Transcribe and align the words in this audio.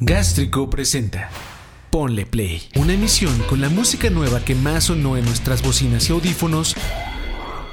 Gástrico 0.00 0.70
presenta 0.70 1.28
Ponle 1.90 2.24
Play, 2.24 2.68
una 2.76 2.92
emisión 2.92 3.36
con 3.48 3.60
la 3.60 3.68
música 3.68 4.10
nueva 4.10 4.44
que 4.44 4.54
más 4.54 4.84
sonó 4.84 5.16
en 5.16 5.24
nuestras 5.24 5.60
bocinas 5.60 6.08
y 6.08 6.12
audífonos 6.12 6.76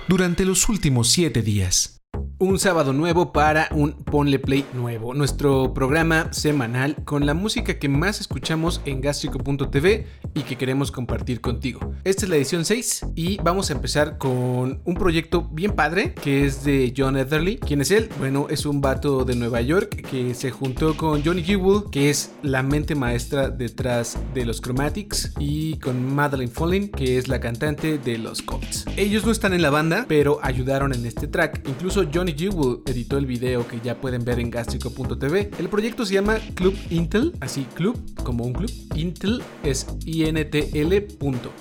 durante 0.07 0.43
los 0.43 0.67
últimos 0.67 1.11
7 1.11 1.43
días. 1.43 2.01
Un 2.37 2.59
sábado 2.59 2.91
nuevo 2.91 3.31
para 3.31 3.69
un 3.71 3.93
Ponle 3.93 4.39
Play 4.39 4.65
nuevo, 4.73 5.13
nuestro 5.13 5.73
programa 5.73 6.33
semanal 6.33 6.97
con 7.05 7.25
la 7.25 7.33
música 7.33 7.79
que 7.79 7.87
más 7.87 8.19
escuchamos 8.19 8.81
en 8.83 8.99
gastrico.tv 8.99 10.05
y 10.33 10.41
que 10.41 10.57
queremos 10.57 10.91
compartir 10.91 11.39
contigo. 11.39 11.93
Esta 12.03 12.25
es 12.25 12.29
la 12.29 12.35
edición 12.35 12.65
6 12.65 13.05
y 13.15 13.37
vamos 13.41 13.69
a 13.69 13.73
empezar 13.73 14.17
con 14.17 14.81
un 14.83 14.95
proyecto 14.95 15.47
bien 15.49 15.71
padre 15.71 16.13
que 16.13 16.45
es 16.45 16.65
de 16.65 16.93
John 16.95 17.15
Etherly. 17.15 17.55
¿Quién 17.55 17.79
es 17.79 17.91
él? 17.91 18.09
Bueno, 18.19 18.47
es 18.49 18.65
un 18.65 18.81
vato 18.81 19.23
de 19.23 19.35
Nueva 19.37 19.61
York 19.61 20.05
que 20.09 20.33
se 20.33 20.51
juntó 20.51 20.97
con 20.97 21.23
Johnny 21.23 21.41
Jewell, 21.41 21.83
que 21.89 22.09
es 22.09 22.33
la 22.43 22.63
mente 22.63 22.95
maestra 22.95 23.49
detrás 23.49 24.17
de 24.33 24.43
los 24.43 24.61
Chromatics, 24.61 25.31
y 25.39 25.77
con 25.77 26.13
Madeline 26.13 26.51
Falling, 26.51 26.89
que 26.89 27.17
es 27.17 27.29
la 27.29 27.39
cantante 27.39 27.97
de 27.97 28.17
los 28.17 28.41
Colts. 28.41 28.83
Ellos 28.97 29.25
no 29.25 29.31
están 29.31 29.53
en 29.53 29.61
la 29.61 29.69
banda, 29.69 30.03
pero 30.09 30.39
ayudaron 30.41 30.93
en 30.93 31.05
este 31.05 31.27
track. 31.27 31.65
Incluso 31.69 32.03
John 32.13 32.24
Johnny 32.25 32.39
Jewell 32.39 32.81
editó 32.87 33.19
el 33.19 33.27
video 33.27 33.67
que 33.67 33.79
ya 33.81 34.01
pueden 34.01 34.25
ver 34.25 34.39
en 34.39 34.49
gastrico.tv. 34.49 35.51
El 35.59 35.69
proyecto 35.69 36.07
se 36.07 36.15
llama 36.15 36.39
Club 36.55 36.75
Intel, 36.89 37.33
así 37.39 37.67
club 37.75 38.01
como 38.23 38.45
un 38.45 38.53
club. 38.53 38.71
Intel 38.95 39.43
es 39.63 39.85
INTL. 40.05 40.95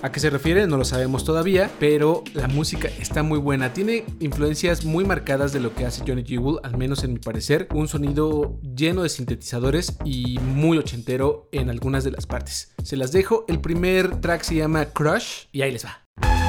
¿A 0.00 0.10
qué 0.10 0.20
se 0.20 0.30
refiere? 0.30 0.66
No 0.66 0.78
lo 0.78 0.86
sabemos 0.86 1.22
todavía, 1.22 1.70
pero 1.78 2.24
la 2.32 2.48
música 2.48 2.88
está 2.98 3.22
muy 3.22 3.38
buena. 3.38 3.74
Tiene 3.74 4.06
influencias 4.20 4.86
muy 4.86 5.04
marcadas 5.04 5.52
de 5.52 5.60
lo 5.60 5.74
que 5.74 5.84
hace 5.84 6.02
Johnny 6.06 6.24
Jewell, 6.24 6.60
al 6.62 6.78
menos 6.78 7.04
en 7.04 7.12
mi 7.12 7.18
parecer. 7.18 7.68
Un 7.74 7.86
sonido 7.86 8.58
lleno 8.62 9.02
de 9.02 9.10
sintetizadores 9.10 9.98
y 10.02 10.38
muy 10.38 10.78
ochentero 10.78 11.50
en 11.52 11.68
algunas 11.68 12.04
de 12.04 12.12
las 12.12 12.24
partes. 12.24 12.74
Se 12.82 12.96
las 12.96 13.12
dejo. 13.12 13.44
El 13.48 13.60
primer 13.60 14.18
track 14.22 14.44
se 14.44 14.54
llama 14.54 14.86
Crush 14.86 15.44
y 15.52 15.60
ahí 15.60 15.72
les 15.72 15.84
va. 15.84 16.43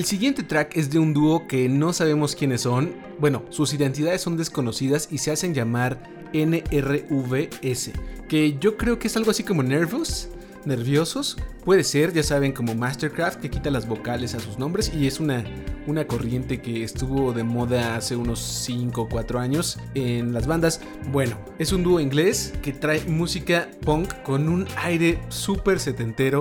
El 0.00 0.06
siguiente 0.06 0.42
track 0.42 0.78
es 0.78 0.88
de 0.88 0.98
un 0.98 1.12
dúo 1.12 1.46
que 1.46 1.68
no 1.68 1.92
sabemos 1.92 2.34
quiénes 2.34 2.62
son. 2.62 2.94
Bueno, 3.18 3.44
sus 3.50 3.74
identidades 3.74 4.22
son 4.22 4.38
desconocidas 4.38 5.08
y 5.10 5.18
se 5.18 5.30
hacen 5.30 5.52
llamar 5.52 6.02
NRVS, 6.32 7.90
que 8.26 8.56
yo 8.58 8.78
creo 8.78 8.98
que 8.98 9.08
es 9.08 9.16
algo 9.18 9.30
así 9.30 9.42
como 9.42 9.62
Nervous. 9.62 10.30
Nerviosos, 10.64 11.36
puede 11.66 11.84
ser, 11.84 12.14
ya 12.14 12.22
saben, 12.22 12.52
como 12.52 12.74
Mastercraft 12.74 13.40
que 13.40 13.50
quita 13.50 13.68
las 13.70 13.86
vocales 13.86 14.34
a 14.34 14.40
sus 14.40 14.58
nombres 14.58 14.90
y 14.94 15.06
es 15.06 15.20
una, 15.20 15.44
una 15.86 16.06
corriente 16.06 16.62
que 16.62 16.82
estuvo 16.82 17.34
de 17.34 17.44
moda 17.44 17.96
hace 17.96 18.16
unos 18.16 18.40
5 18.40 19.02
o 19.02 19.08
4 19.10 19.38
años 19.38 19.78
en 19.92 20.32
las 20.32 20.46
bandas. 20.46 20.80
Bueno, 21.12 21.36
es 21.58 21.72
un 21.72 21.82
dúo 21.82 22.00
inglés 22.00 22.54
que 22.62 22.72
trae 22.72 23.04
música 23.04 23.68
punk 23.82 24.14
con 24.22 24.48
un 24.48 24.66
aire 24.78 25.18
súper 25.28 25.78
setentero 25.78 26.40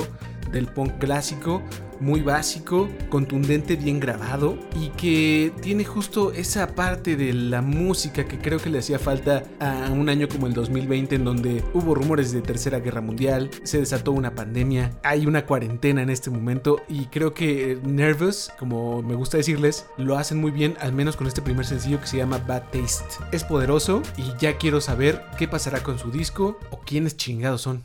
del 0.51 0.68
punk 0.68 0.98
clásico, 1.00 1.62
muy 2.00 2.22
básico, 2.22 2.90
contundente, 3.10 3.75
bien 3.75 4.00
grabado 4.00 4.57
y 4.80 4.90
que 4.90 5.51
tiene 5.62 5.84
justo 5.84 6.31
esa 6.31 6.75
parte 6.75 7.16
de 7.16 7.34
la 7.34 7.62
música 7.62 8.25
que 8.25 8.40
creo 8.40 8.60
que 8.60 8.69
le 8.69 8.80
hacía 8.80 9.00
falta 9.00 9.44
a 9.60 9.90
un 9.92 10.10
año 10.10 10.28
como 10.28 10.48
el 10.48 10.54
2020 10.54 11.16
en 11.16 11.25
donde 11.25 11.63
hubo 11.74 11.96
rumores 11.96 12.31
de 12.31 12.42
tercera 12.42 12.80
guerra 12.80 13.01
mundial, 13.01 13.50
se 13.63 13.80
desató 13.80 14.12
una 14.12 14.36
pandemia, 14.36 14.92
hay 15.04 15.25
una 15.25 15.46
cuarentena 15.46 16.01
en 16.01 16.10
este 16.10 16.30
momento 16.30 16.81
y 16.88 17.06
creo 17.07 17.34
que 17.34 17.80
Nervous, 17.84 18.51
como 18.57 19.01
me 19.01 19.16
gusta 19.16 19.38
decirles, 19.38 19.86
lo 19.98 20.18
hacen 20.18 20.40
muy 20.40 20.51
bien, 20.51 20.75
al 20.80 20.94
menos 20.94 21.16
con 21.16 21.28
este 21.28 21.42
primer 21.42 21.66
sencillo 21.66 22.00
que 22.00 22.07
se 22.07 22.18
llama 22.18 22.38
Bad 22.38 22.63
Taste. 22.72 23.24
Es 23.31 23.44
poderoso 23.44 24.01
y 24.18 24.24
ya 24.40 24.57
quiero 24.57 24.81
saber 24.81 25.24
qué 25.38 25.48
pasará 25.48 25.84
con 25.84 26.00
su 26.00 26.12
disco 26.12 26.57
o 26.72 26.80
quiénes 26.80 27.18
chingados 27.18 27.62
son. 27.62 27.84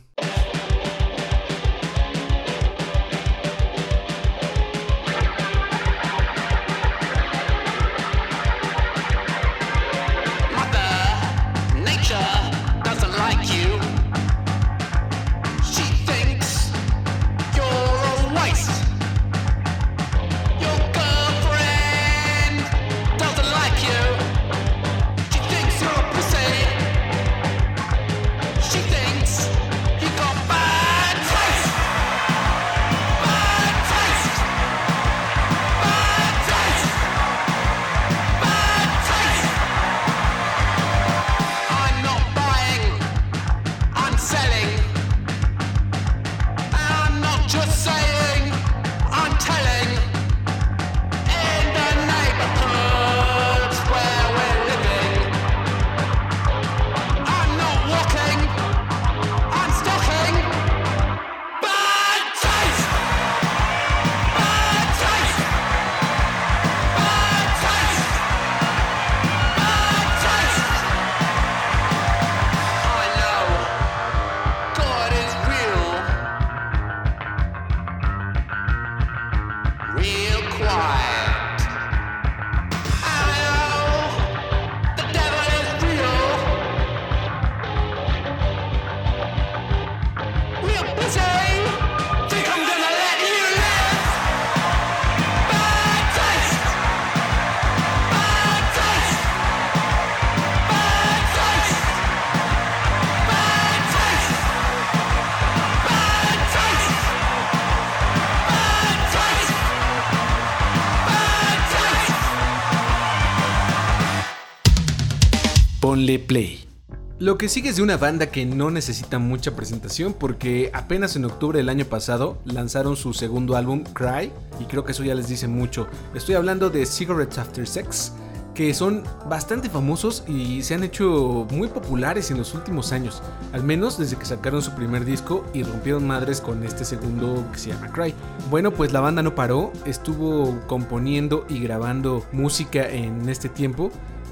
Lo 117.25 117.39
que 117.39 117.49
sigue 117.49 117.69
es 117.69 117.77
de 117.77 117.81
una 117.81 117.97
banda 117.97 118.27
que 118.27 118.45
no 118.45 118.69
necesita 118.69 119.17
mucha 119.17 119.55
presentación 119.55 120.13
porque 120.13 120.69
apenas 120.75 121.15
en 121.15 121.25
octubre 121.25 121.57
del 121.57 121.69
año 121.69 121.85
pasado 121.85 122.37
lanzaron 122.45 122.95
su 122.95 123.15
segundo 123.15 123.55
álbum, 123.55 123.83
Cry, 123.83 124.31
y 124.59 124.65
creo 124.65 124.85
que 124.85 124.91
eso 124.91 125.03
ya 125.03 125.15
les 125.15 125.27
dice 125.27 125.47
mucho. 125.47 125.87
Estoy 126.13 126.35
hablando 126.35 126.69
de 126.69 126.85
Cigarettes 126.85 127.39
After 127.39 127.67
Sex, 127.67 128.13
que 128.53 128.75
son 128.75 129.01
bastante 129.27 129.71
famosos 129.71 130.23
y 130.27 130.61
se 130.61 130.75
han 130.75 130.83
hecho 130.83 131.47
muy 131.49 131.67
populares 131.67 132.29
en 132.29 132.37
los 132.37 132.53
últimos 132.53 132.91
años, 132.91 133.23
al 133.53 133.63
menos 133.63 133.97
desde 133.97 134.17
que 134.17 134.25
sacaron 134.27 134.61
su 134.61 134.75
primer 134.75 135.03
disco 135.03 135.43
y 135.51 135.63
rompieron 135.63 136.05
madres 136.05 136.39
con 136.39 136.63
este 136.63 136.85
segundo 136.85 137.43
que 137.51 137.57
se 137.57 137.69
llama 137.69 137.91
Cry. 137.91 138.13
Bueno, 138.51 138.69
pues 138.69 138.93
la 138.93 138.99
banda 138.99 139.23
no 139.23 139.33
paró, 139.33 139.73
estuvo 139.87 140.61
componiendo 140.67 141.47
y 141.49 141.59
grabando 141.59 142.23
música 142.31 142.87
en 142.87 143.27
este 143.29 143.49
tiempo 143.49 143.91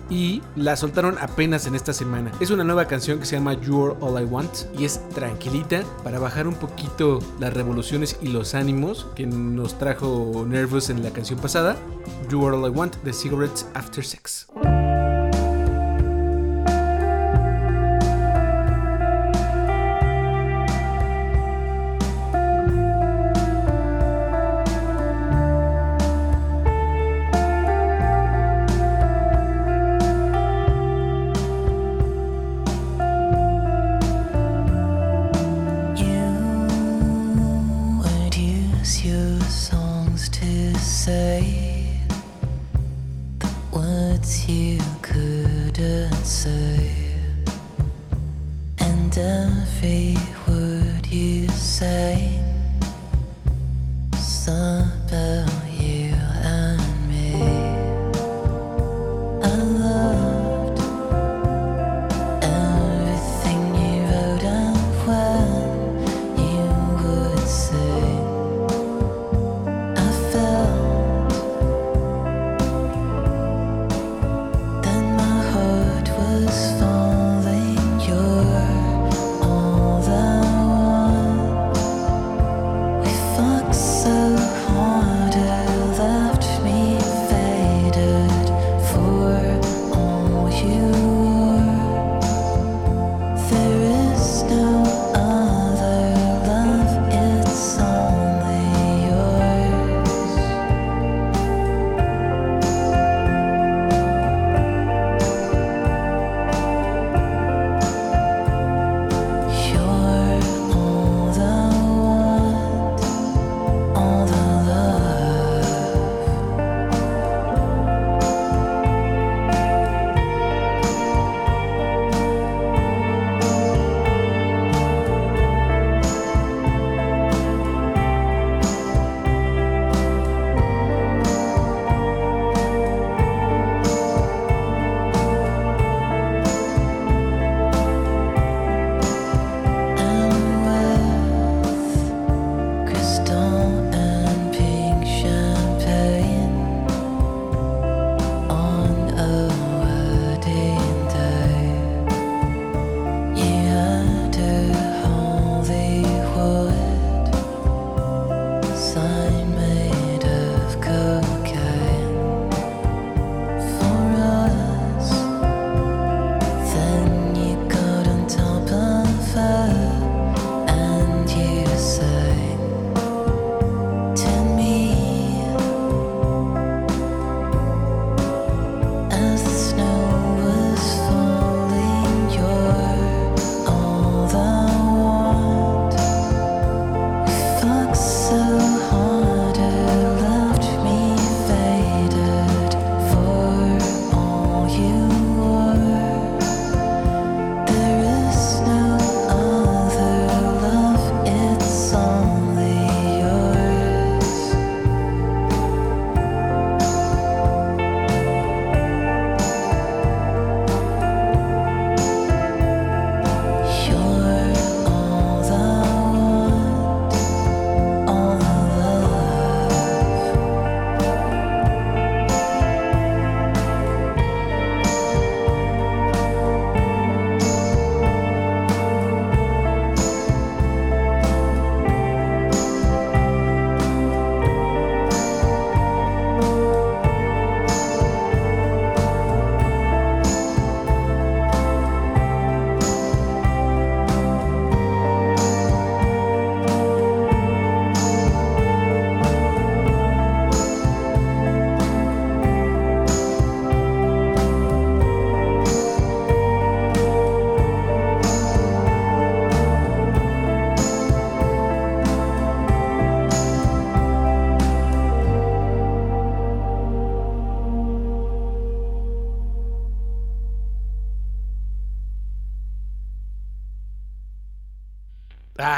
y 0.09 0.41
la 0.55 0.75
soltaron 0.75 1.17
apenas 1.19 1.65
en 1.67 1.75
esta 1.75 1.93
semana. 1.93 2.31
Es 2.39 2.51
una 2.51 2.63
nueva 2.63 2.85
canción 2.87 3.19
que 3.19 3.25
se 3.25 3.35
llama 3.35 3.53
You're 3.53 3.95
All 3.99 4.21
I 4.21 4.25
Want 4.25 4.51
y 4.77 4.85
es 4.85 5.01
tranquilita 5.09 5.83
para 6.03 6.19
bajar 6.19 6.47
un 6.47 6.55
poquito 6.55 7.19
las 7.39 7.53
revoluciones 7.53 8.17
y 8.21 8.27
los 8.27 8.55
ánimos 8.55 9.07
que 9.15 9.25
nos 9.25 9.77
trajo 9.77 10.45
Nervous 10.47 10.89
en 10.89 11.03
la 11.03 11.11
canción 11.11 11.39
pasada. 11.39 11.75
You're 12.29 12.55
All 12.55 12.65
I 12.65 12.69
Want 12.69 12.95
de 13.03 13.13
Cigarettes 13.13 13.67
After 13.73 14.03
Sex. 14.03 14.47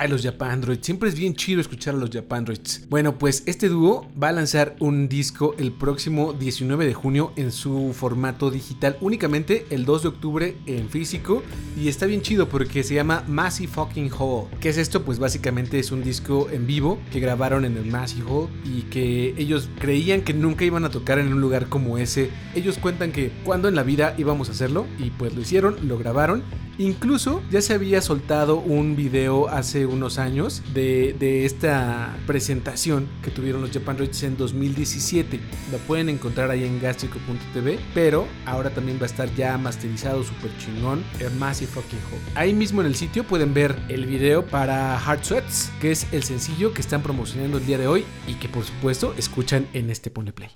Los 0.08 0.24
Japandroids. 0.24 0.86
Siempre 0.86 1.10
es 1.10 1.16
bien 1.16 1.36
chido 1.36 1.62
escuchar 1.62 1.96
a 1.96 1.98
los 1.98 2.10
Japandroids. 2.10 2.88
Bueno, 2.90 3.18
pues 3.18 3.44
este 3.46 3.70
dúo 3.70 4.08
va 4.22 4.30
a 4.30 4.32
lanzar 4.32 4.76
un 4.80 5.10
disco 5.10 5.56
el 5.58 5.72
próximo 5.72 6.34
19 6.34 6.86
de 6.86 6.94
junio 6.94 7.32
en 7.36 7.52
su 7.52 7.94
formato 7.94 8.52
digital, 8.52 8.98
únicamente 9.02 9.66
el 9.70 9.86
2 9.86 10.04
de 10.04 10.08
octubre 10.08 10.56
en 10.66 10.90
físico. 10.90 11.44
Y 11.80 11.88
está 11.88 12.06
bien 12.06 12.22
chido 12.22 12.50
porque 12.50 12.84
se 12.84 12.96
llama 12.96 13.24
Massive 13.28 13.72
Fucking 13.72 14.12
Hall. 14.18 14.48
¿Qué 14.60 14.70
es 14.70 14.78
esto? 14.78 15.04
Pues 15.04 15.20
básicamente 15.20 15.80
es 15.80 15.92
un 15.92 16.04
disco 16.04 16.48
en 16.52 16.68
vivo 16.68 17.00
que 17.12 17.20
grabaron 17.20 17.66
en 17.66 17.78
el 17.78 17.86
Massive 17.86 18.30
Hall 18.30 18.50
y 18.64 18.84
que 18.84 19.34
ellos 19.38 19.70
creían 19.80 20.22
que 20.22 20.34
nunca 20.34 20.66
iban 20.66 20.86
a 20.86 20.90
tocar 20.90 21.20
en 21.20 21.34
un 21.34 21.42
lugar 21.42 21.68
como 21.68 21.98
ese. 21.98 22.30
Ellos 22.54 22.78
cuentan 22.78 23.12
que 23.12 23.32
cuando 23.44 23.68
en 23.68 23.76
la 23.76 23.84
vida 23.84 24.16
íbamos 24.18 24.50
a 24.50 24.52
hacerlo 24.52 24.86
y 25.00 25.10
pues 25.12 25.34
lo 25.34 25.42
hicieron, 25.42 25.88
lo 25.88 25.98
grabaron 25.98 26.44
Incluso 26.78 27.42
ya 27.50 27.62
se 27.62 27.74
había 27.74 28.02
soltado 28.02 28.58
un 28.58 28.98
video 28.98 29.48
hace 29.48 29.86
unos 29.96 30.20
años 30.20 30.62
de, 30.74 31.46
esta 31.46 32.16
presentación 32.28 33.08
que 33.24 33.32
tuvieron 33.32 33.62
los 33.62 33.72
Japan 33.72 33.98
Roots 33.98 34.24
en 34.24 34.38
2017. 34.38 35.40
Lo 35.72 35.78
pueden 35.80 36.10
encontrar 36.10 36.52
ahí 36.52 36.64
en 36.64 36.80
gastrico.tv, 36.80 37.80
pero 37.94 38.28
ahora 38.46 38.70
también 38.70 38.98
va 39.00 39.04
a 39.04 39.08
estar 39.08 39.34
ya 39.36 39.58
masterizado 39.58 40.24
super 40.24 40.52
chingón 40.58 41.04
en 41.20 41.38
Massive 41.40 41.72
Fucking. 41.72 42.00
Ahí 42.36 42.54
mismo 42.54 42.82
en 42.82 42.88
el 42.88 42.96
sitio 42.96 43.24
pueden 43.24 43.54
ver 43.54 43.76
el 43.90 44.06
video 44.06 44.46
para 44.46 44.98
Hard 44.98 45.24
Sweats, 45.24 45.72
que 45.82 45.92
es 45.92 46.08
el 46.12 46.24
sencillo 46.24 46.74
que 46.74 46.82
están 46.82 47.02
promocionando 47.02 47.58
el 47.58 47.66
día 47.66 47.78
de 47.78 47.88
hoy 47.88 48.06
y 48.28 48.36
que 48.36 48.50
por 48.50 48.64
supuesto 48.64 49.14
escuchan 49.18 49.68
en 49.74 49.90
este 49.90 50.12
Pone 50.12 50.34
Play. 50.34 50.50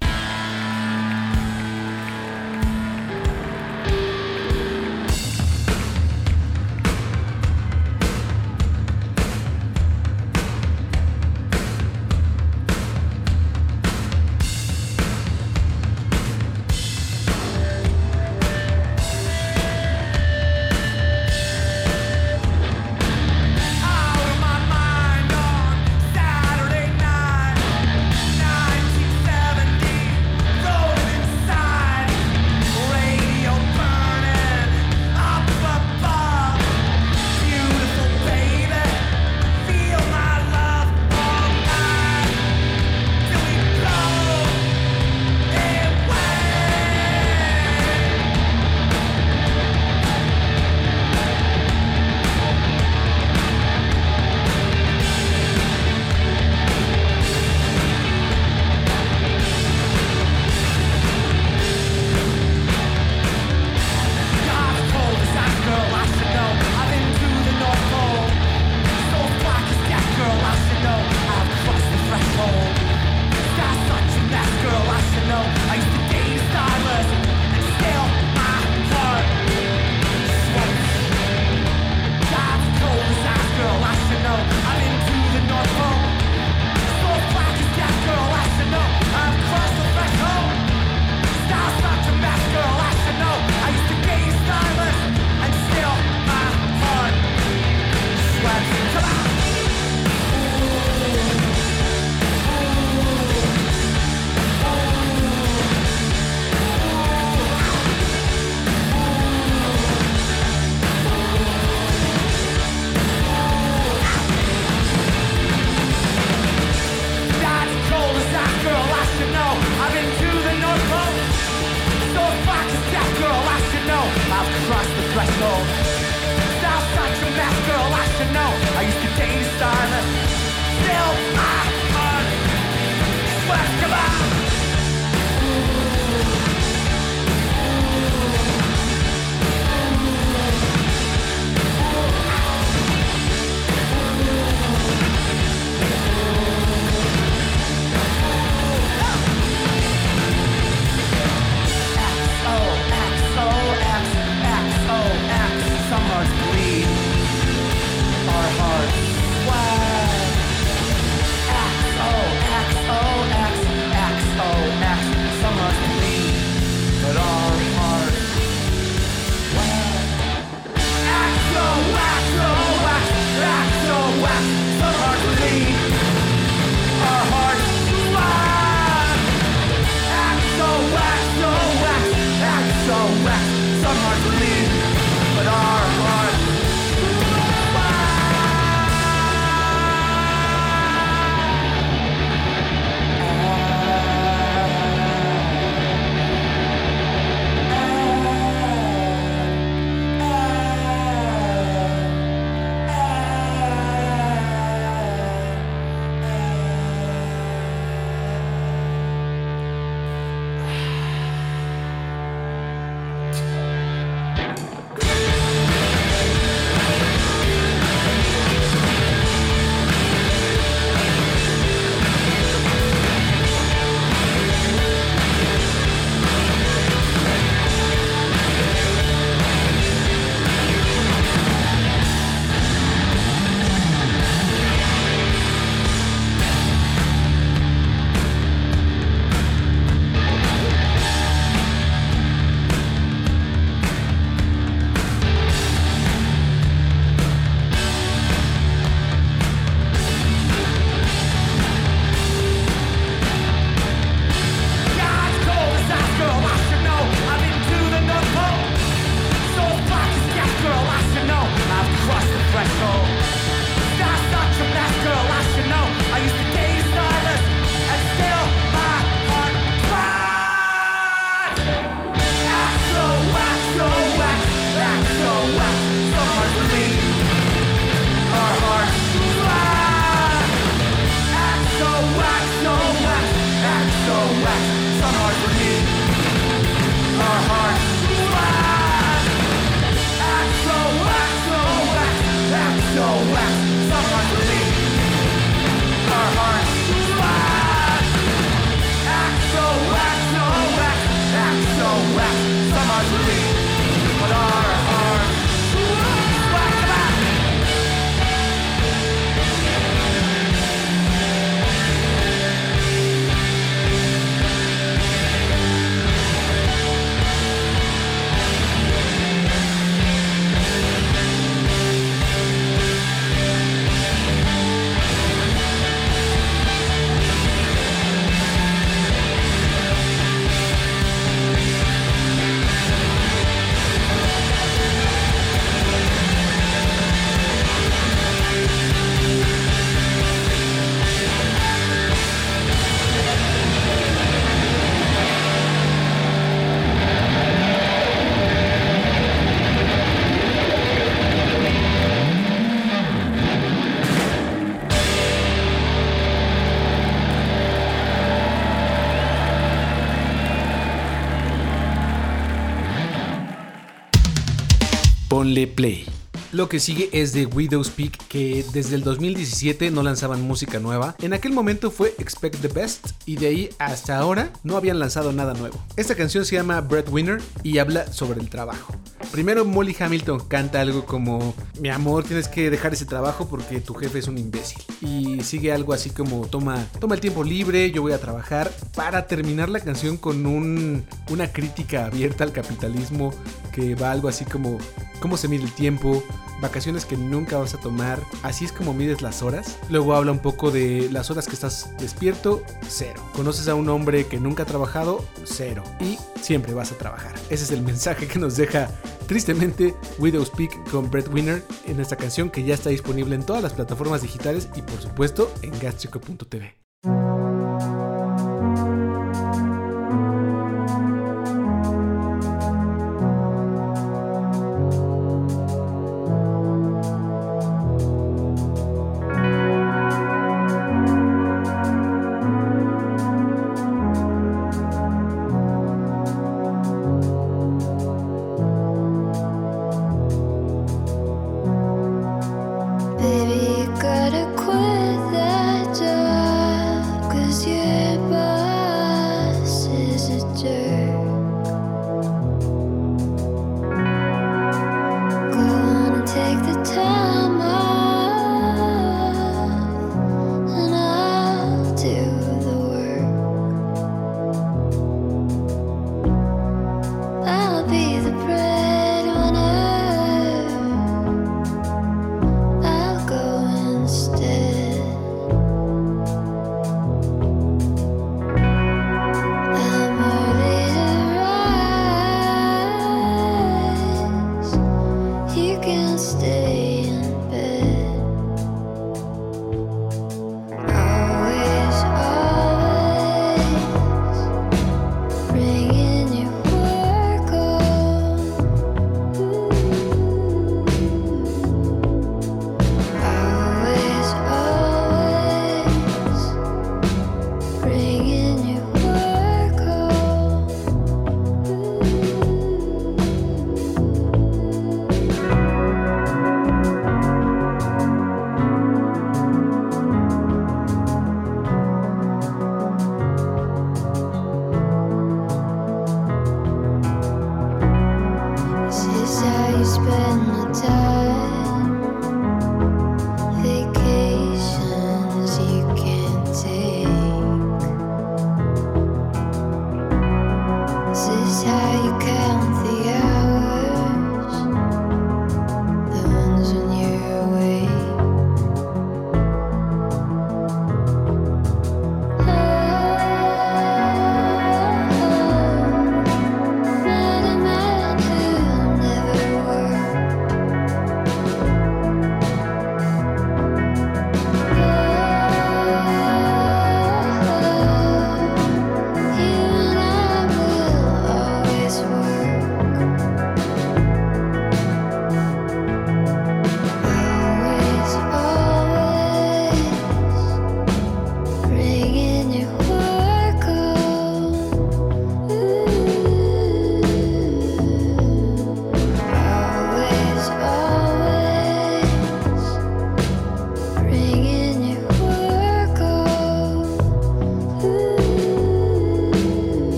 Ponle 365.39 365.67
play. 365.67 366.05
Lo 366.51 366.67
que 366.67 366.79
sigue 366.79 367.09
es 367.13 367.31
de 367.31 367.45
Widow's 367.45 367.91
Peak, 367.91 368.17
que 368.27 368.65
desde 368.73 368.95
el 368.95 369.03
2017 369.03 369.91
no 369.91 370.01
lanzaban 370.01 370.41
música 370.41 370.79
nueva. 370.79 371.15
En 371.21 371.31
aquel 371.31 371.53
momento 371.53 371.91
fue 371.91 372.15
Expect 372.17 372.59
the 372.59 372.67
Best 372.67 373.11
y 373.25 373.35
de 373.35 373.47
ahí 373.47 373.69
hasta 373.77 374.17
ahora 374.17 374.51
no 374.63 374.75
habían 374.75 374.97
lanzado 374.97 375.31
nada 375.31 375.53
nuevo. 375.53 375.77
Esta 375.95 376.15
canción 376.15 376.43
se 376.43 376.55
llama 376.55 376.81
Breadwinner 376.81 377.39
y 377.61 377.77
habla 377.77 378.11
sobre 378.11 378.41
el 378.41 378.49
trabajo. 378.49 378.95
Primero 379.31 379.63
Molly 379.63 379.95
Hamilton 379.97 380.39
canta 380.47 380.81
algo 380.81 381.05
como, 381.05 381.53
mi 381.79 381.89
amor, 381.89 382.23
tienes 382.23 382.47
que 382.47 382.71
dejar 382.71 382.93
ese 382.93 383.05
trabajo 383.05 383.47
porque 383.47 383.79
tu 383.79 383.93
jefe 383.93 384.17
es 384.17 384.27
un 384.27 384.39
imbécil. 384.39 384.81
Y 385.01 385.43
sigue 385.43 385.71
algo 385.71 385.93
así 385.93 386.09
como, 386.09 386.47
toma, 386.47 386.83
toma 386.99 387.13
el 387.13 387.21
tiempo 387.21 387.43
libre, 387.43 387.91
yo 387.91 388.01
voy 388.01 388.13
a 388.13 388.19
trabajar, 388.19 388.71
para 388.95 389.27
terminar 389.27 389.69
la 389.69 389.81
canción 389.81 390.17
con 390.17 390.47
un, 390.47 391.05
una 391.29 391.53
crítica 391.53 392.07
abierta 392.07 392.43
al 392.43 392.51
capitalismo 392.51 393.31
que 393.71 393.93
va 393.93 394.11
algo 394.11 394.29
así 394.29 394.45
como, 394.45 394.79
cómo 395.19 395.37
se 395.37 395.47
mide 395.47 395.63
el 395.63 395.71
tiempo, 395.71 396.23
vacaciones 396.61 397.05
que 397.05 397.17
nunca 397.17 397.57
vas 397.57 397.73
a 397.73 397.79
tomar, 397.79 398.21
así 398.43 398.65
es 398.65 398.71
como 398.71 398.93
mides 398.93 399.21
las 399.21 399.41
horas. 399.41 399.77
Luego 399.89 400.15
habla 400.15 400.31
un 400.31 400.39
poco 400.39 400.71
de 400.71 401.09
las 401.11 401.29
horas 401.31 401.47
que 401.47 401.53
estás 401.53 401.91
despierto, 401.97 402.63
cero. 402.87 403.21
Conoces 403.33 403.67
a 403.67 403.75
un 403.75 403.89
hombre 403.89 404.27
que 404.27 404.39
nunca 404.39 404.63
ha 404.63 404.65
trabajado, 404.65 405.23
cero. 405.43 405.83
Y 405.99 406.17
siempre 406.41 406.73
vas 406.73 406.91
a 406.91 406.97
trabajar. 406.97 407.33
Ese 407.49 407.63
es 407.63 407.71
el 407.71 407.81
mensaje 407.81 408.27
que 408.27 408.39
nos 408.39 408.55
deja 408.55 408.89
tristemente 409.27 409.95
Widow's 410.17 410.49
Peak 410.49 410.89
con 410.89 411.09
Winner 411.31 411.63
en 411.85 411.99
esta 411.99 412.15
canción 412.15 412.49
que 412.49 412.63
ya 412.63 412.73
está 412.73 412.89
disponible 412.89 413.35
en 413.35 413.45
todas 413.45 413.61
las 413.61 413.73
plataformas 413.73 414.21
digitales 414.21 414.69
y 414.75 414.81
por 414.81 414.99
supuesto 415.01 415.51
en 415.61 415.77
gastrico.tv. 415.79 416.88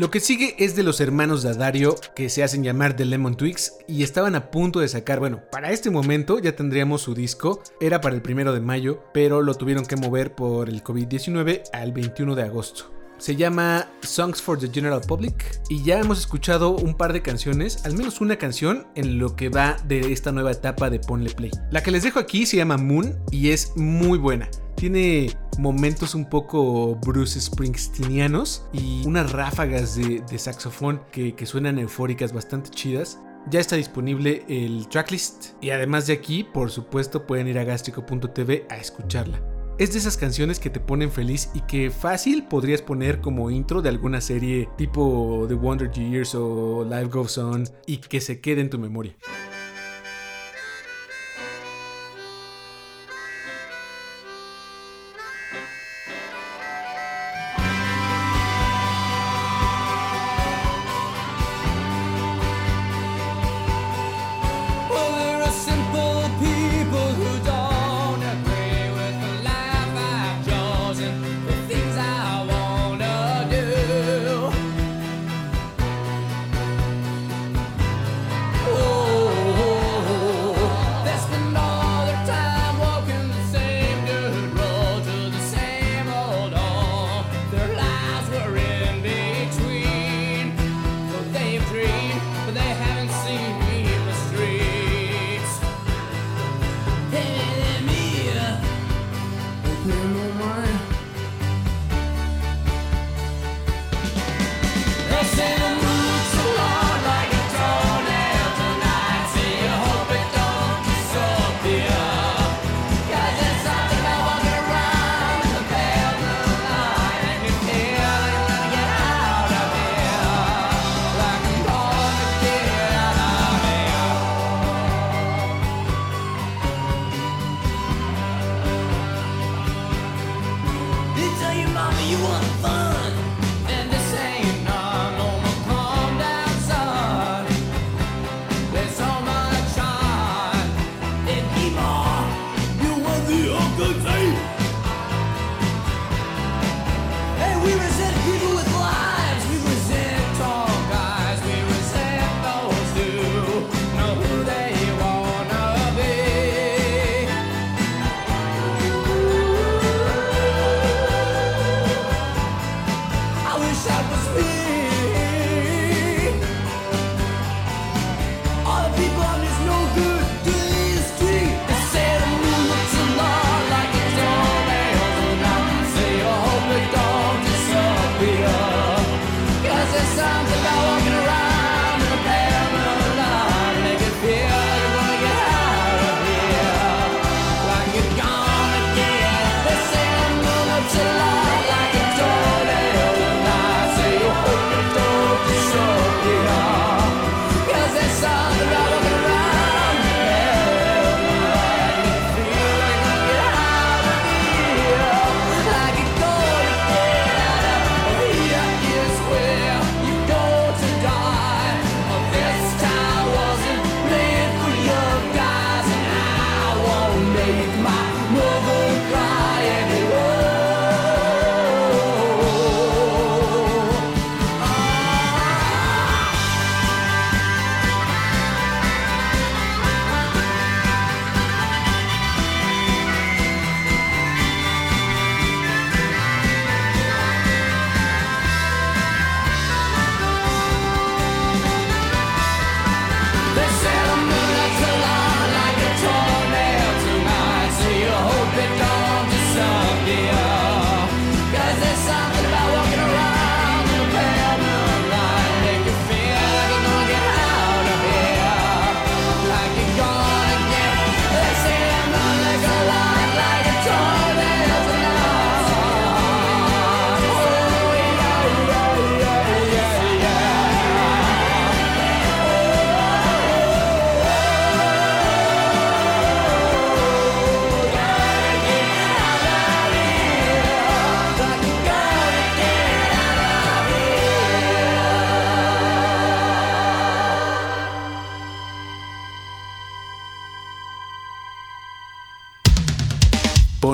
Lo 0.00 0.10
que 0.10 0.20
sigue 0.20 0.54
es 0.56 0.76
de 0.76 0.82
los 0.82 0.98
hermanos 1.02 1.42
Dadario, 1.42 1.94
que 2.16 2.30
se 2.30 2.42
hacen 2.42 2.64
llamar 2.64 2.96
The 2.96 3.04
Lemon 3.04 3.36
Twigs, 3.36 3.74
y 3.86 4.02
estaban 4.02 4.34
a 4.34 4.50
punto 4.50 4.80
de 4.80 4.88
sacar, 4.88 5.20
bueno, 5.20 5.42
para 5.52 5.72
este 5.72 5.90
momento 5.90 6.38
ya 6.38 6.56
tendríamos 6.56 7.02
su 7.02 7.12
disco, 7.12 7.62
era 7.82 8.00
para 8.00 8.14
el 8.14 8.22
primero 8.22 8.54
de 8.54 8.62
mayo, 8.62 9.04
pero 9.12 9.42
lo 9.42 9.52
tuvieron 9.56 9.84
que 9.84 9.96
mover 9.96 10.34
por 10.34 10.70
el 10.70 10.82
COVID-19 10.82 11.64
al 11.74 11.92
21 11.92 12.34
de 12.34 12.42
agosto. 12.42 12.90
Se 13.18 13.36
llama 13.36 13.90
Songs 14.00 14.40
for 14.40 14.58
the 14.58 14.70
General 14.72 15.02
Public 15.06 15.60
y 15.68 15.82
ya 15.82 15.98
hemos 15.98 16.18
escuchado 16.18 16.70
un 16.70 16.96
par 16.96 17.12
de 17.12 17.20
canciones, 17.20 17.84
al 17.84 17.94
menos 17.94 18.22
una 18.22 18.36
canción 18.36 18.86
en 18.94 19.18
lo 19.18 19.36
que 19.36 19.50
va 19.50 19.76
de 19.86 20.14
esta 20.14 20.32
nueva 20.32 20.52
etapa 20.52 20.88
de 20.88 21.00
Ponle 21.00 21.28
Play. 21.28 21.50
La 21.70 21.82
que 21.82 21.90
les 21.90 22.04
dejo 22.04 22.18
aquí 22.18 22.46
se 22.46 22.56
llama 22.56 22.78
Moon 22.78 23.18
y 23.30 23.50
es 23.50 23.76
muy 23.76 24.16
buena. 24.16 24.48
Tiene 24.76 25.36
momentos 25.60 26.14
un 26.14 26.24
poco 26.24 26.96
Bruce 26.96 27.38
Springsteenianos 27.38 28.66
y 28.72 29.06
unas 29.06 29.30
ráfagas 29.30 29.94
de, 29.94 30.38
saxofón 30.38 31.02
que, 31.12 31.34
suenan 31.44 31.78
eufóricas 31.78 32.32
bastante 32.32 32.70
chidas. 32.70 33.20
Ya 33.50 33.60
está 33.60 33.76
disponible 33.76 34.44
el 34.48 34.88
tracklist 34.88 35.54
y 35.60 35.70
además 35.70 36.06
de 36.06 36.14
aquí, 36.14 36.44
por 36.44 36.70
supuesto, 36.70 37.26
pueden 37.26 37.48
ir 37.48 37.58
a 37.58 37.64
gastrico.tv 37.64 38.66
a 38.68 38.76
escucharla. 38.76 39.40
Es 39.78 39.92
de 39.92 39.98
esas 39.98 40.16
canciones 40.16 40.58
que 40.58 40.68
te 40.68 40.80
ponen 40.80 41.10
feliz 41.10 41.50
y 41.54 41.60
que 41.62 41.90
fácil 41.90 42.44
podrías 42.44 42.82
poner 42.82 43.20
como 43.20 43.50
intro 43.50 43.80
de 43.80 43.88
alguna 43.88 44.20
serie 44.20 44.68
tipo 44.76 45.46
The 45.48 45.54
Wonder 45.54 45.90
Years 45.90 46.34
o 46.34 46.84
Life 46.84 47.06
Goes 47.06 47.38
On 47.38 47.64
y 47.86 47.98
que 47.98 48.20
se 48.20 48.40
quede 48.40 48.60
en 48.60 48.70
tu 48.70 48.78
memoria. 48.78 49.16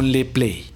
Play. 0.06 0.70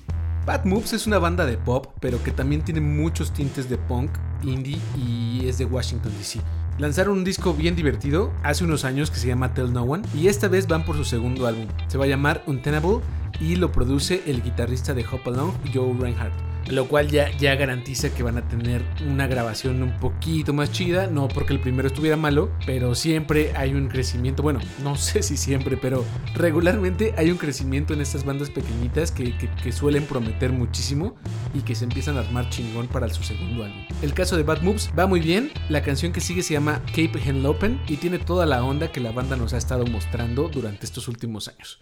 Bad 0.44 0.64
Moves 0.64 0.92
es 0.92 1.06
una 1.06 1.18
banda 1.18 1.46
de 1.46 1.56
pop, 1.56 1.86
pero 2.00 2.22
que 2.24 2.32
también 2.32 2.62
tiene 2.62 2.80
muchos 2.80 3.32
tintes 3.32 3.70
de 3.70 3.78
punk, 3.78 4.10
indie 4.42 4.80
y 4.96 5.46
es 5.46 5.58
de 5.58 5.66
Washington 5.66 6.12
DC. 6.18 6.40
Lanzaron 6.78 7.18
un 7.18 7.24
disco 7.24 7.54
bien 7.54 7.76
divertido 7.76 8.32
hace 8.42 8.64
unos 8.64 8.84
años 8.84 9.10
que 9.10 9.18
se 9.18 9.28
llama 9.28 9.54
Tell 9.54 9.72
No 9.72 9.82
One 9.84 10.06
y 10.14 10.26
esta 10.26 10.48
vez 10.48 10.66
van 10.66 10.84
por 10.84 10.96
su 10.96 11.04
segundo 11.04 11.46
álbum. 11.46 11.66
Se 11.86 11.96
va 11.96 12.06
a 12.06 12.08
llamar 12.08 12.42
Untenable 12.46 13.00
y 13.38 13.54
lo 13.56 13.70
produce 13.70 14.22
el 14.26 14.42
guitarrista 14.42 14.94
de 14.94 15.04
Hop 15.06 15.20
Along, 15.26 15.52
Joe 15.72 15.94
Reinhardt 15.98 16.49
lo 16.68 16.88
cual 16.88 17.08
ya, 17.08 17.30
ya 17.36 17.54
garantiza 17.54 18.10
que 18.10 18.22
van 18.22 18.38
a 18.38 18.48
tener 18.48 18.82
una 19.06 19.26
grabación 19.26 19.82
un 19.82 19.98
poquito 19.98 20.52
más 20.52 20.72
chida, 20.72 21.06
no 21.06 21.28
porque 21.28 21.52
el 21.52 21.60
primero 21.60 21.88
estuviera 21.88 22.16
malo, 22.16 22.50
pero 22.66 22.94
siempre 22.94 23.52
hay 23.56 23.74
un 23.74 23.88
crecimiento, 23.88 24.42
bueno, 24.42 24.60
no 24.82 24.96
sé 24.96 25.22
si 25.22 25.36
siempre, 25.36 25.76
pero 25.76 26.04
regularmente 26.34 27.14
hay 27.16 27.30
un 27.30 27.36
crecimiento 27.36 27.94
en 27.94 28.00
estas 28.00 28.24
bandas 28.24 28.50
pequeñitas 28.50 29.12
que, 29.12 29.30
suelen 29.70 30.04
prometer 30.04 30.52
muchísimo 30.52 31.14
y 31.54 31.60
que 31.60 31.76
se 31.76 31.84
empiezan 31.84 32.16
a 32.16 32.20
armar 32.20 32.50
chingón 32.50 32.88
para 32.88 33.08
su 33.08 33.22
segundo 33.22 33.64
álbum. 33.64 33.84
El 34.02 34.14
caso 34.14 34.36
de 34.36 34.42
Bad 34.42 34.62
Moves 34.62 34.90
va 34.98 35.06
muy 35.06 35.20
bien, 35.20 35.52
la 35.68 35.82
canción 35.82 36.12
que 36.12 36.20
sigue 36.20 36.42
se 36.42 36.54
llama 36.54 36.82
Cape 36.86 37.20
Henlopen 37.24 37.80
y 37.86 37.96
tiene 37.96 38.18
toda 38.18 38.46
la 38.46 38.64
onda 38.64 38.90
que 38.90 39.00
la 39.00 39.12
banda 39.12 39.36
nos 39.36 39.52
ha 39.52 39.58
estado 39.58 39.86
mostrando 39.86 40.48
durante 40.48 40.86
estos 40.86 41.06
últimos 41.08 41.48
años. 41.48 41.78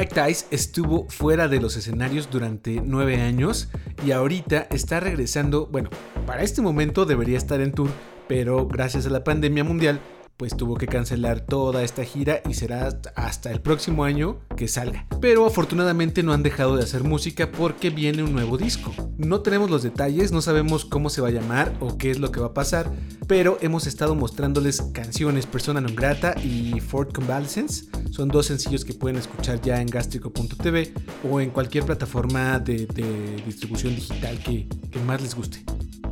Eyes 0.00 0.46
estuvo 0.50 1.06
fuera 1.08 1.46
de 1.46 1.60
los 1.60 1.76
escenarios 1.76 2.30
durante 2.30 2.80
nueve 2.82 3.20
años 3.20 3.68
y 4.04 4.12
ahorita 4.12 4.66
está 4.70 4.98
regresando, 4.98 5.66
bueno, 5.66 5.90
para 6.26 6.42
este 6.42 6.62
momento 6.62 7.04
debería 7.04 7.36
estar 7.36 7.60
en 7.60 7.72
tour, 7.72 7.90
pero 8.26 8.66
gracias 8.66 9.06
a 9.06 9.10
la 9.10 9.24
pandemia 9.24 9.62
mundial 9.62 10.00
pues 10.40 10.56
tuvo 10.56 10.76
que 10.76 10.86
cancelar 10.86 11.40
toda 11.40 11.82
esta 11.82 12.02
gira 12.02 12.40
y 12.48 12.54
será 12.54 12.88
hasta 13.14 13.50
el 13.50 13.60
próximo 13.60 14.04
año 14.04 14.38
que 14.56 14.68
salga. 14.68 15.06
Pero 15.20 15.44
afortunadamente 15.44 16.22
no 16.22 16.32
han 16.32 16.42
dejado 16.42 16.76
de 16.76 16.82
hacer 16.82 17.04
música 17.04 17.52
porque 17.52 17.90
viene 17.90 18.22
un 18.22 18.32
nuevo 18.32 18.56
disco. 18.56 18.90
No 19.18 19.42
tenemos 19.42 19.68
los 19.68 19.82
detalles, 19.82 20.32
no 20.32 20.40
sabemos 20.40 20.86
cómo 20.86 21.10
se 21.10 21.20
va 21.20 21.28
a 21.28 21.30
llamar 21.30 21.74
o 21.80 21.98
qué 21.98 22.10
es 22.10 22.18
lo 22.18 22.32
que 22.32 22.40
va 22.40 22.46
a 22.46 22.54
pasar, 22.54 22.90
pero 23.26 23.58
hemos 23.60 23.86
estado 23.86 24.14
mostrándoles 24.14 24.80
canciones 24.94 25.44
Persona 25.44 25.82
non 25.82 25.94
grata 25.94 26.34
y 26.42 26.80
Fort 26.80 27.12
Convalescence. 27.12 27.90
Son 28.10 28.30
dos 28.30 28.46
sencillos 28.46 28.86
que 28.86 28.94
pueden 28.94 29.18
escuchar 29.18 29.60
ya 29.60 29.82
en 29.82 29.88
gastrico.tv 29.88 30.94
o 31.30 31.42
en 31.42 31.50
cualquier 31.50 31.84
plataforma 31.84 32.58
de, 32.58 32.86
distribución 33.44 33.94
digital 33.94 34.38
que 34.42 34.66
más 35.04 35.20
les 35.20 35.34
guste. 35.34 35.62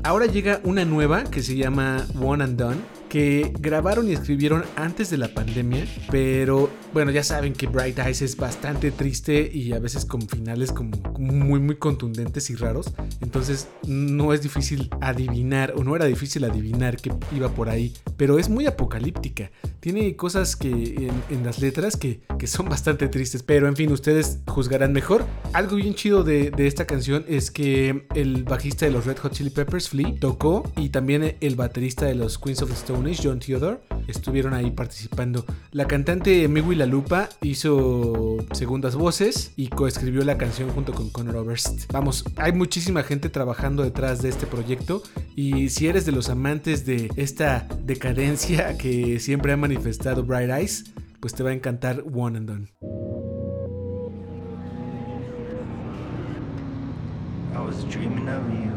Ahora 0.05 0.27
llega 0.27 0.61
una 0.64 0.85
nueva 0.85 1.25
que 1.25 1.43
se 1.43 1.57
llama 1.57 2.07
One 2.21 2.45
and 2.45 2.59
Done, 2.59 2.81
que 3.09 3.53
grabaron 3.59 4.09
y 4.09 4.12
escribieron 4.12 4.64
antes 4.77 5.11
de 5.11 5.16
la 5.16 5.29
pandemia, 5.29 5.87
pero 6.11 6.71
bueno, 6.92 7.11
ya 7.11 7.23
saben 7.23 7.53
que 7.53 7.66
Bright 7.66 7.99
Eyes 7.99 8.23
es 8.23 8.37
bastante 8.37 8.90
triste 8.90 9.51
y 9.53 9.73
a 9.73 9.79
veces 9.79 10.05
con 10.05 10.23
finales 10.29 10.73
como 10.73 10.97
muy 11.18 11.61
muy 11.61 11.77
contundentes 11.77 12.51
y 12.51 12.57
raros. 12.57 12.92
Entonces 13.21 13.68
no 13.87 14.33
es 14.33 14.42
difícil 14.42 14.90
adivinar, 15.01 15.75
o 15.77 15.85
no 15.85 15.97
era 15.97 16.05
difícil 16.05 16.44
adivinar 16.44 16.97
que 16.97 17.12
iba 17.35 17.49
por 17.49 17.68
ahí, 17.68 17.94
pero 18.16 18.38
es 18.38 18.49
muy 18.49 18.66
apocalíptica. 18.66 19.51
Tiene 19.81 20.16
cosas 20.16 20.57
que 20.57 21.11
en, 21.31 21.44
las 21.44 21.61
letras 21.61 21.97
que, 21.97 22.21
son 22.47 22.68
bastante 22.68 23.09
tristes, 23.09 23.42
pero 23.42 23.68
en 23.68 23.77
fin, 23.77 23.90
ustedes 23.92 24.38
juzgarán 24.47 24.92
mejor. 24.92 25.25
Algo 25.53 25.77
bien 25.77 25.94
chido 25.94 26.25
de, 26.25 26.51
de 26.51 26.66
esta 26.66 26.87
canción 26.87 27.25
es 27.29 27.51
que 27.51 28.07
el 28.14 28.44
bajista 28.44 28.87
de 28.87 28.92
los 28.92 29.07
Red 29.07 29.18
Hot 29.18 29.33
Chili 29.33 29.51
Peppers, 29.51 29.88
Flea, 29.88 30.14
tocó 30.21 30.71
y 30.77 30.90
también 30.90 31.37
el 31.40 31.57
baterista 31.57 32.07
de 32.07 32.14
los 32.14 32.38
Queens 32.38 32.62
of 32.62 32.71
the 32.71 32.75
Stone 32.75 32.98
John 33.23 33.39
Theodore, 33.39 33.79
estuvieron 34.07 34.55
ahí 34.55 34.71
participando. 34.71 35.45
La 35.73 35.87
cantante 35.87 36.47
Migui 36.49 36.75
La 36.75 36.87
Lupa 36.87 37.29
hizo 37.43 38.37
segundas 38.53 38.97
voces 38.97 39.53
y 39.57 39.68
coescribió 39.68 40.25
la 40.25 40.39
canción 40.39 40.70
junto 40.70 40.93
con 40.93 41.11
Conor 41.11 41.37
Oberst. 41.37 41.91
Vamos, 41.93 42.25
hay 42.37 42.53
muchísima 42.53 43.03
gente 43.03 43.29
trabajando 43.29 43.83
detrás 43.83 44.22
de 44.22 44.29
este 44.29 44.47
proyecto 44.47 45.03
y 45.37 45.68
si 45.68 45.87
eres 45.87 46.05
de 46.07 46.12
los 46.12 46.29
amantes 46.29 46.85
de 46.85 47.11
esta 47.16 47.68
decadencia 47.85 48.77
que 48.77 49.20
siempre 49.20 49.53
ha 49.53 49.57
manifestado 49.57 50.25
Bright 50.25 50.51
Eyes, 50.51 50.93
pues 51.20 51.35
te 51.35 51.43
va 51.43 51.51
a 51.51 51.55
encantar 51.55 52.03
One 52.12 52.39
and 52.39 52.49
Done. 52.49 52.68
I 57.55 57.61
was 57.61 57.83
dreaming 57.91 58.29
of. 58.29 58.43
You 58.53 58.68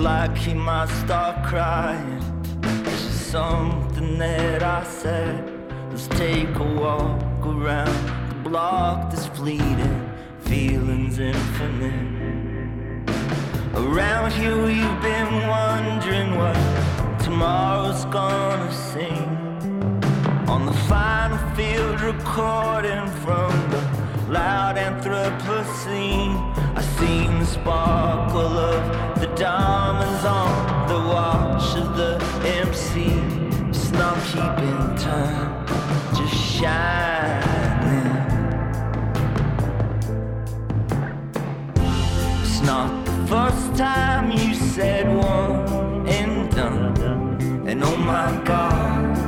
like 0.00 0.34
he 0.36 0.54
might 0.54 0.88
start 1.04 1.44
crying. 1.44 2.22
It's 2.62 3.04
just 3.04 3.30
something 3.30 4.18
that 4.18 4.62
I 4.62 4.82
said. 4.84 5.52
Let's 5.90 6.08
take 6.08 6.54
a 6.56 6.64
walk 6.64 7.44
around 7.44 8.30
the 8.30 8.48
block 8.48 9.10
that's 9.10 9.26
fleeting. 9.26 10.10
Feelings 10.40 11.18
infinite. 11.18 13.10
Around 13.74 14.32
here 14.32 14.56
we've 14.56 15.02
been 15.02 15.48
wondering 15.48 16.36
what 16.38 16.56
tomorrow's 17.22 18.04
gonna 18.06 18.72
sing. 18.72 19.28
On 20.48 20.64
the 20.64 20.76
final 20.88 21.38
field 21.54 22.00
recording 22.00 23.06
from 23.22 23.52
the 23.70 23.79
loud 24.30 24.76
Anthropocene. 24.76 26.38
I 26.76 26.82
seen 26.98 27.40
the 27.40 27.46
sparkle 27.46 28.56
of 28.72 29.20
the 29.20 29.26
diamonds 29.34 30.24
on 30.24 30.88
the 30.88 30.98
watch 31.12 31.76
of 31.76 31.96
the 31.96 32.12
MC. 32.62 33.10
It's 33.68 33.90
not 33.90 34.16
keeping 34.30 34.96
time, 34.96 35.66
just 36.16 36.34
shining. 36.34 38.10
It's 42.42 42.60
not 42.62 43.04
the 43.04 43.26
first 43.26 43.76
time 43.76 44.30
you 44.30 44.54
said 44.54 45.08
one 45.08 46.06
and 46.06 46.50
done. 46.54 47.66
And 47.66 47.82
oh 47.84 47.96
my 47.96 48.40
god, 48.44 49.18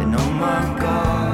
and 0.00 0.14
oh 0.14 0.30
my 0.32 0.78
god. 0.80 1.25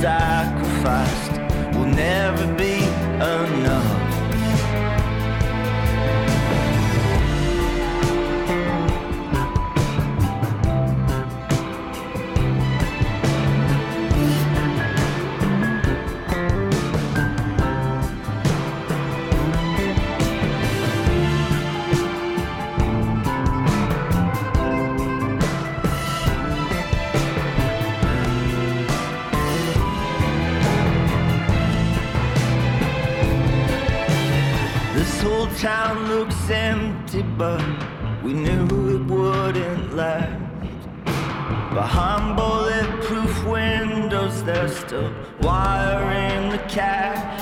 Sacrificed 0.00 1.32
will 1.74 1.86
never 1.86 2.46
be 2.54 2.84
enough. 2.84 4.05
Town 35.58 36.06
looks 36.10 36.50
empty, 36.50 37.22
but 37.22 37.64
we 38.22 38.34
knew 38.34 38.66
it 38.94 39.06
wouldn't 39.06 39.96
last. 39.96 40.42
Behind 41.72 42.36
bulletproof 42.36 43.46
windows, 43.46 44.44
they're 44.44 44.68
still 44.68 45.10
wiring 45.40 46.50
the 46.50 46.58
cash. 46.68 47.40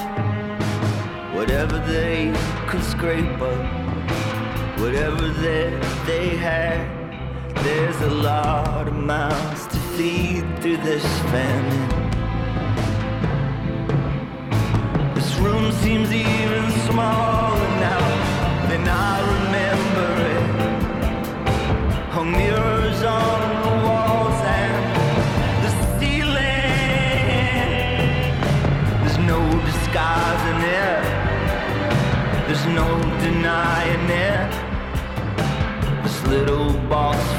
Whatever 1.34 1.78
they 1.80 2.32
could 2.68 2.84
scrape 2.84 3.40
up, 3.40 4.78
whatever 4.78 5.28
that 5.28 6.06
they 6.06 6.28
had, 6.36 6.86
there's 7.64 8.00
a 8.00 8.10
lot 8.10 8.86
of 8.86 8.94
mouths 8.94 9.66
to 9.66 9.78
feed 9.96 10.44
through 10.60 10.76
this 10.78 11.04
famine. 11.32 11.90
This 15.14 15.34
room 15.38 15.72
seems 15.72 16.12
even 16.12 16.33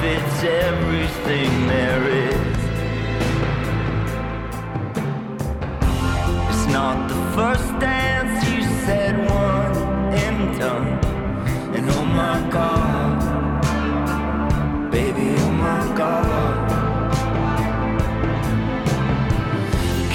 fits 0.06 0.44
everything 0.44 1.52
there 1.68 2.04
is. 2.30 2.58
It's 6.50 6.68
not 6.78 6.98
the 7.12 7.22
first 7.36 7.70
dance 7.80 8.38
you 8.50 8.62
said 8.86 9.14
one 9.28 9.76
and 10.24 10.60
done. 10.60 10.90
And 11.76 11.86
oh 11.98 12.06
my 12.24 12.38
god, 12.58 13.16
baby, 14.92 15.28
oh 15.46 15.54
my 15.68 15.84
god. 16.02 16.56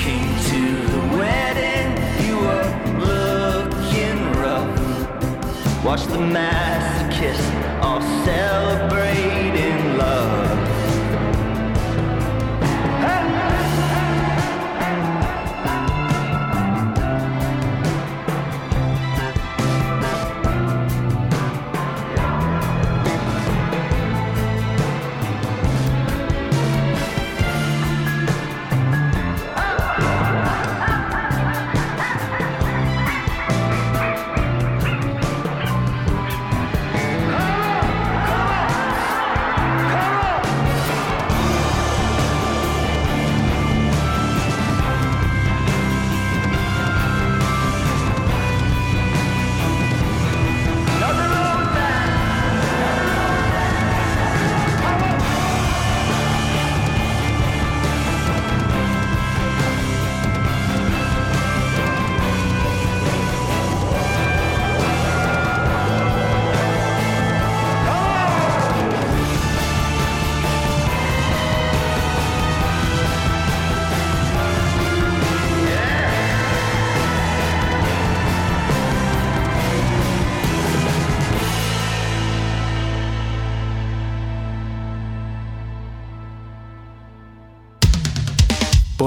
Came 0.05 0.33
to 0.53 0.63
the 0.95 1.03
wedding, 1.19 1.91
you 2.27 2.35
were 2.47 2.69
looking 3.09 4.19
rough. 4.41 4.79
Watch 5.85 6.05
the 6.15 6.23
masochist 6.37 7.49
all 7.83 8.03
celebrating 8.25 9.31
love. 9.31 9.40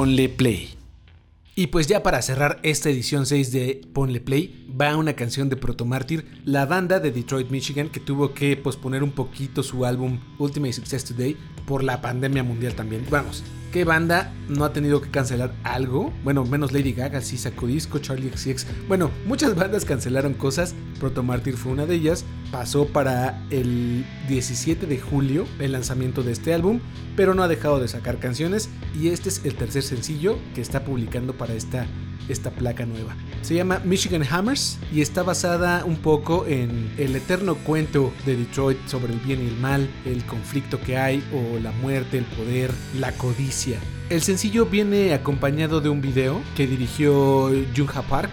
Ponle 0.03 0.27
Play. 0.27 0.75
Y 1.55 1.67
pues 1.67 1.87
ya 1.87 2.03
para 2.03 2.21
cerrar 2.21 2.59
esta 2.63 2.89
edición 2.89 3.25
6 3.25 3.53
de 3.53 3.81
Ponle 3.93 4.19
Play, 4.19 4.67
va 4.69 4.97
una 4.97 5.13
canción 5.13 5.47
de 5.47 5.55
Proto 5.55 5.85
Martyr, 5.85 6.25
la 6.43 6.65
banda 6.65 6.99
de 6.99 7.09
Detroit, 7.09 7.49
Michigan, 7.49 7.87
que 7.87 8.01
tuvo 8.01 8.33
que 8.33 8.57
posponer 8.57 9.01
un 9.01 9.11
poquito 9.11 9.63
su 9.63 9.85
álbum 9.85 10.19
Ultimate 10.39 10.73
Success 10.73 11.05
Today 11.05 11.37
por 11.65 11.85
la 11.85 12.01
pandemia 12.01 12.43
mundial 12.43 12.75
también. 12.75 13.05
Vamos, 13.09 13.45
¿Qué 13.73 13.85
banda 13.85 14.31
no 14.49 14.65
ha 14.65 14.71
tenido 14.71 15.01
que 15.01 15.09
cancelar 15.09 15.55
algo? 15.63 16.13
Bueno, 16.23 16.45
menos 16.45 16.71
Lady 16.71 16.93
Gaga, 16.93 17.21
sí 17.21 17.39
sacó 17.39 17.65
disco, 17.65 17.97
Charlie 17.97 18.29
XCX. 18.29 18.67
Bueno, 18.87 19.09
muchas 19.25 19.55
bandas 19.55 19.83
cancelaron 19.83 20.35
cosas. 20.35 20.75
Proto 20.99 21.23
Martyr 21.23 21.57
fue 21.57 21.71
una 21.71 21.87
de 21.87 21.95
ellas. 21.95 22.23
Pasó 22.51 22.85
para 22.85 23.43
el 23.49 24.05
17 24.27 24.85
de 24.85 24.99
julio 24.99 25.47
el 25.57 25.71
lanzamiento 25.71 26.21
de 26.21 26.33
este 26.33 26.53
álbum, 26.53 26.81
pero 27.15 27.33
no 27.33 27.41
ha 27.41 27.47
dejado 27.47 27.79
de 27.79 27.87
sacar 27.87 28.19
canciones. 28.19 28.69
Y 28.93 29.07
este 29.07 29.29
es 29.29 29.43
el 29.43 29.55
tercer 29.55 29.81
sencillo 29.81 30.37
que 30.53 30.61
está 30.61 30.85
publicando 30.85 31.33
para 31.35 31.55
esta 31.55 31.87
esta 32.29 32.51
placa 32.51 32.85
nueva. 32.85 33.15
Se 33.41 33.55
llama 33.55 33.81
Michigan 33.83 34.23
Hammers 34.29 34.77
y 34.93 35.01
está 35.01 35.23
basada 35.23 35.83
un 35.85 35.97
poco 35.97 36.45
en 36.47 36.93
el 36.97 37.15
eterno 37.15 37.55
cuento 37.55 38.13
de 38.25 38.37
Detroit 38.37 38.77
sobre 38.87 39.13
el 39.13 39.19
bien 39.19 39.43
y 39.43 39.47
el 39.47 39.57
mal, 39.57 39.89
el 40.05 40.25
conflicto 40.25 40.79
que 40.79 40.97
hay 40.97 41.23
o 41.33 41.59
la 41.59 41.71
muerte, 41.71 42.17
el 42.17 42.25
poder, 42.25 42.71
la 42.99 43.11
codicia. 43.13 43.62
El 44.09 44.21
sencillo 44.21 44.65
viene 44.65 45.13
acompañado 45.13 45.81
de 45.81 45.89
un 45.89 46.01
video 46.01 46.41
que 46.55 46.67
dirigió 46.67 47.49
Junha 47.75 48.01
Park 48.09 48.31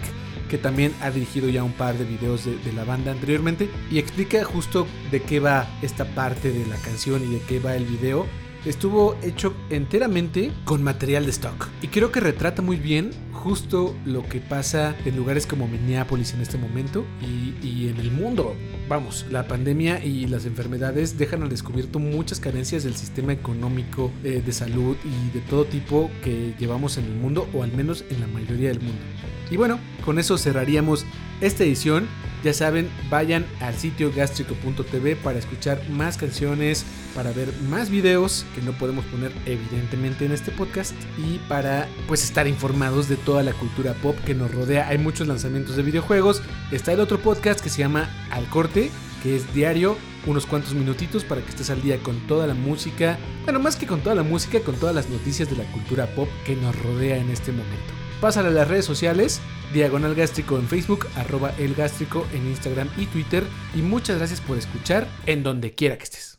que 0.49 0.59
también 0.59 0.93
ha 1.01 1.13
dirigido 1.13 1.49
ya 1.49 1.63
un 1.63 1.73
par 1.73 1.97
de 1.97 2.05
videos 2.05 2.45
de, 2.45 2.59
de, 2.59 2.73
la 2.73 2.83
banda 2.83 3.13
anteriormente 3.13 3.71
y 3.89 3.99
explica 3.99 4.43
justo 4.43 4.85
de 5.13 5.23
qué 5.23 5.39
va 5.39 5.69
esta 5.81 6.05
parte 6.07 6.51
de 6.51 6.67
la 6.67 6.75
canción 6.77 7.23
y 7.23 7.35
de 7.35 7.41
qué 7.43 7.61
va 7.61 7.77
el 7.77 7.85
video 7.85 8.27
estuvo 8.65 9.17
hecho 9.23 9.55
enteramente 9.71 10.53
con 10.65 10.83
material 10.83 11.25
de 11.25 11.31
stock. 11.31 11.69
Y 11.83 11.89
creo 11.89 12.13
que 12.13 12.21
retrata 12.21 12.63
muy 12.63 12.77
bien 12.77 13.11
justo 13.33 13.95
lo 14.05 14.23
que 14.29 14.41
pasa 14.41 14.95
en 15.05 15.17
lugares 15.17 15.47
como 15.47 15.67
Minneapolis 15.67 16.35
en 16.35 16.41
este 16.41 16.59
momento 16.59 17.05
y, 17.21 17.89
en 17.89 17.99
el 17.99 18.11
mundo. 18.11 18.55
Vamos, 18.91 19.25
la 19.31 19.47
pandemia 19.47 20.05
y 20.05 20.27
las 20.27 20.47
enfermedades 20.47 21.17
dejan 21.17 21.45
al 21.45 21.49
descubierto 21.49 22.01
muchas 22.01 22.41
carencias 22.41 22.83
del 22.83 22.97
sistema 22.97 23.33
económico, 23.33 24.11
eh, 24.25 24.43
de 24.45 24.53
salud 24.53 24.97
y 25.05 25.33
de 25.33 25.39
todo 25.43 25.65
tipo 25.65 26.11
que 26.25 26.55
llevamos 26.59 26.99
en 26.99 27.05
el 27.05 27.15
mundo, 27.15 27.49
o 27.55 27.63
al 27.63 27.71
menos 27.71 28.05
en 28.11 28.19
la 28.19 28.27
mayoría 28.27 28.71
del 28.71 28.81
mundo. 28.81 29.01
Y 29.49 29.57
bueno, 29.57 29.79
con 30.05 30.19
eso 30.19 30.37
cerraríamos 30.37 31.07
esta 31.41 31.65
edición. 31.65 32.09
Ya 32.43 32.55
saben, 32.55 32.89
vayan 33.11 33.45
al 33.61 33.75
sitio 33.75 34.11
gastrico.tv 34.15 35.17
para 35.17 35.39
escuchar 35.39 35.87
más 35.91 36.17
canciones, 36.17 36.87
para 37.15 37.33
ver 37.33 37.53
más 37.69 37.91
videos 37.91 38.47
que 38.55 38.63
no 38.63 38.73
podemos 38.73 39.05
poner 39.07 39.31
evidentemente 39.45 40.25
en 40.25 40.33
este 40.33 40.51
podcast 40.51 40.95
y 41.19 41.37
para 41.49 41.87
pues 42.09 42.25
estar 42.25 42.47
informados 42.49 43.11
de 43.11 43.17
toda 43.17 43.43
la 43.43 43.53
cultura 43.53 43.93
pop 43.93 44.17
que 44.25 44.35
nos 44.35 44.51
rodea. 44.51 44.89
Hay 44.89 44.97
muchos 44.97 45.29
lanzamientos 45.29 45.77
de 45.77 45.83
videojuegos. 45.83 46.43
Está 46.73 46.93
el 46.93 47.01
otro 47.01 47.21
podcast 47.21 47.61
que 47.61 47.69
se 47.69 47.81
llama 47.81 48.09
Al 48.31 48.47
Corte, 48.47 48.91
que 49.23 49.37
es 49.37 49.53
diario, 49.53 49.99
unos 50.27 50.47
cuantos 50.47 50.73
minutitos 50.73 51.25
para 51.25 51.43
que 51.43 51.51
estés 51.51 51.69
al 51.69 51.83
día 51.83 51.99
con 52.03 52.27
toda 52.27 52.47
la 52.47 52.55
música, 52.55 53.19
bueno, 53.45 53.59
más 53.61 53.77
que 53.77 53.87
con 53.87 54.01
toda 54.01 54.15
la 54.15 54.23
música, 54.23 54.61
con 54.61 54.77
todas 54.77 54.95
las 54.95 55.11
noticias 55.11 55.51
de 55.51 55.57
la 55.57 55.71
cultura 55.73 56.07
pop 56.15 56.29
que 56.47 56.57
nos 56.57 56.75
rodea 56.83 57.19
en 57.19 57.29
este 57.29 57.53
momento. 57.53 58.00
Pásale 58.21 58.49
a 58.49 58.51
las 58.51 58.69
redes 58.69 58.85
sociales, 58.85 59.41
Diagonal 59.73 60.15
Gástrico 60.15 60.59
en 60.59 60.69
Facebook, 60.69 61.07
arroba 61.17 61.55
El 61.59 61.75
Gástrico 61.75 62.27
en 62.35 62.47
Instagram 62.49 62.91
y 62.99 63.07
Twitter. 63.07 63.45
Y 63.75 63.81
muchas 63.81 64.19
gracias 64.19 64.43
por 64.43 64.59
escuchar 64.59 65.09
en 65.25 65.43
donde 65.43 65.75
quiera 65.75 65.97
que 65.97 66.05
estés. 66.05 66.39